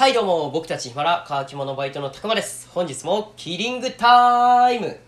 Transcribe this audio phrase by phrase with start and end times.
[0.00, 2.70] はいどうも、僕たちヒマラ乾き物バイトのたくまです。
[2.72, 4.98] 本日もキリングタイム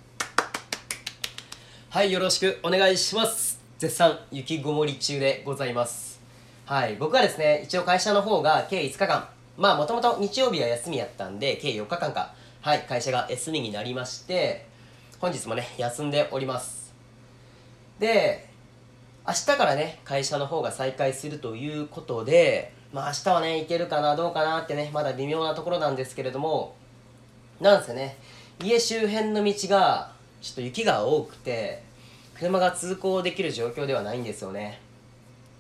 [1.89, 3.59] はい、よろしくお願いします。
[3.79, 6.21] 絶賛雪ごもり中でございます。
[6.67, 14.67] はい、僕はですね、一応会社の方が計5日間、まあもともと日曜日は休みやったんで、計4日間か、はい、会社が休みになりまして、
[15.21, 16.93] 本日もね、休んでおります。
[17.99, 18.47] で、
[19.27, 26.75] 明日からね会社の方が再開するということでまあ明日はね行けるかなどうかなってねまだ微妙なところなんですけれども
[27.61, 28.17] なんせね
[28.63, 31.83] 家周辺の道がちょっと雪が多くて
[32.35, 34.81] 車が通行できる状況ではないんですよね。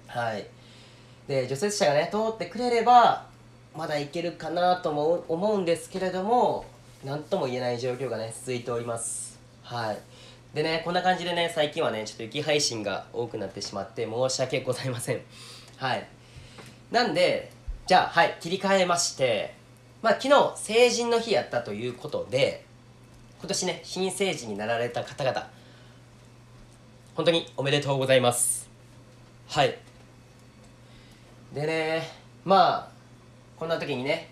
[0.09, 0.47] はい。
[1.29, 3.27] で除雪車がね通ってくれれば
[3.77, 6.67] まだ行けるかなとも思うんですけれども
[7.05, 9.39] 何とも言えない状況がね続いております。
[9.63, 9.99] はい。
[10.55, 15.21] でねこんな感じでね最近はねちょっと雪配信が多くなってしまって申し訳ございません。
[15.77, 16.07] はい。
[16.93, 17.51] なんで
[17.87, 19.55] じゃあはい切り替えまして
[20.03, 22.67] まあ昨日成人の日やったということで
[23.41, 25.49] 今年ね新成人になられた方々
[27.15, 28.71] 本当におめでとうございます。
[29.49, 29.79] はい。
[31.55, 32.03] でね
[32.45, 32.89] まあ
[33.57, 34.29] こんな時にね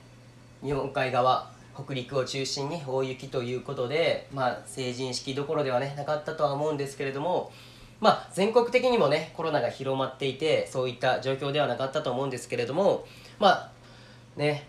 [0.62, 7.52] 日本海側北陸を中心に大雪ということで、まあ、成人式どころではねなかったとは思うんですけれども、
[8.01, 13.07] まあ、全国的にもねコロナが広まっていてそういった状況ではなかったと思うんですけれども
[13.39, 13.70] まあ
[14.37, 14.67] ね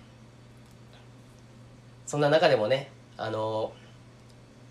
[2.06, 3.72] そんな中でもねあの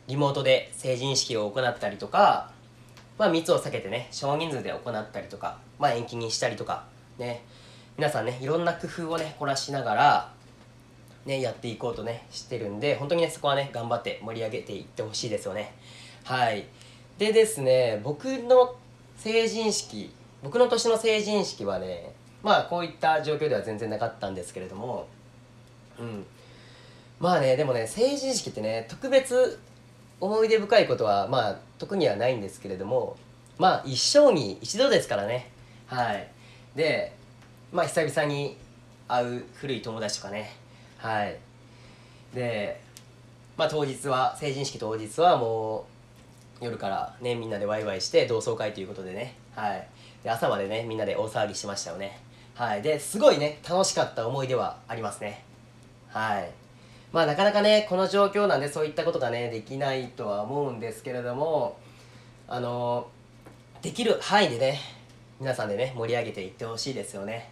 [0.09, 2.51] リモートで成人式を行ったりとか、
[3.19, 6.85] まあ、密を避けてね少人数で行ったりとか、まあ、延期にしたりとか
[7.19, 7.45] ね
[7.97, 10.33] 皆さんねいろんな工夫をね凝らしながら
[11.27, 15.75] ね、やっていこうとねしてるんで本当にねそこはね頑張って盛り上げていってほしいですよね。
[16.25, 16.67] はい。
[17.21, 18.75] でですね僕の
[19.19, 20.11] 成人式
[20.43, 25.07] 僕の年の成人式はねまあこういった状況では全然なかったんですけれども
[25.99, 26.25] うん。
[27.21, 29.61] まあねでもね成人式ってね特別
[30.19, 33.19] 思い出深いことはまあ特にはないんですけれども
[33.59, 35.51] まあ一生に一度ですからね。
[35.89, 36.27] はい。
[36.75, 37.13] で
[37.71, 38.57] まあ久々に
[39.09, 40.57] 会う古い友達とかね。
[40.97, 41.37] はい。
[42.35, 42.81] で
[43.59, 46.00] まあ当日は成人式当日はもう
[46.61, 49.35] 夜からねみんなでワイワイして同窓会ということでね。
[49.55, 49.87] はい。
[50.23, 52.21] で朝までねみんなで大騒ぎしましたよね。
[52.55, 52.83] はい。
[52.83, 55.45] ですごいね楽しかった思い出はありますね。
[56.09, 56.51] はい。
[57.13, 61.79] まあなかなかねこの状況なんでそういったことがねできないとは思うんですけれども
[62.47, 63.09] あの
[63.83, 64.79] できる範囲でね
[65.41, 67.51] 皆さんでね盛り上げていってほしいですよね。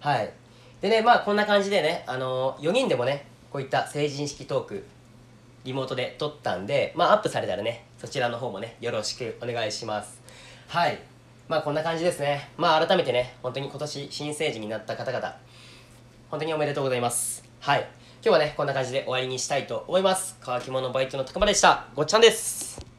[0.00, 0.32] はい。
[0.80, 4.84] でねまあこんな感じでねあの4人でもねこういった成人式トーク
[5.64, 10.20] リモートで撮ったんでまあアップされたらねそちらの方もねよろしくお願いします。
[10.68, 10.98] はい。
[11.48, 12.48] まあこんな感じですね。
[12.56, 15.36] まあ改めてね本当に今年新成人になった方々
[16.30, 17.44] 本当におめでとうございます。
[17.60, 17.80] はい。
[18.22, 20.36] 今日はねこんな感じで終わりにしたいと思います。
[20.40, 21.86] 乾き物バイトの高間でした。
[21.94, 22.89] ごっちゃんです。